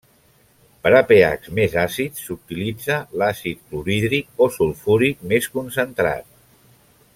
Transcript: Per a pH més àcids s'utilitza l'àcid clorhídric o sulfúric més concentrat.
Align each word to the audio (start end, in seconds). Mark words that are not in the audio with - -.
Per 0.85 0.91
a 0.99 1.01
pH 1.09 1.49
més 1.59 1.75
àcids 1.81 2.23
s'utilitza 2.29 2.97
l'àcid 3.23 3.61
clorhídric 3.69 4.43
o 4.47 4.49
sulfúric 4.57 5.23
més 5.35 5.53
concentrat. 5.59 6.31